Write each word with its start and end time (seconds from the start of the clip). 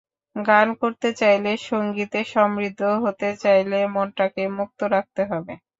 গান 0.35 0.67
করতে 0.81 1.09
চাইলে, 1.15 1.51
সংগীতে 1.69 2.19
সমৃদ্ধ 2.33 2.81
হতে 3.03 3.29
চাইলে 3.43 3.79
মনটাকে 3.95 4.43
মুক্ত 4.57 4.79
রাখতে 4.93 5.21
হবে। 5.31 5.53